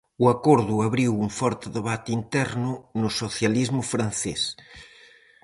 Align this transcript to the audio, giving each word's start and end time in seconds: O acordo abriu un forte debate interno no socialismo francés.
O 0.23 0.25
acordo 0.35 0.75
abriu 0.87 1.11
un 1.25 1.29
forte 1.39 1.67
debate 1.77 2.09
interno 2.19 2.71
no 3.01 3.09
socialismo 3.21 3.81
francés. 3.93 4.41